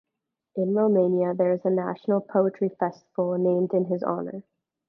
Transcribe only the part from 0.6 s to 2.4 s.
Romania, there is a national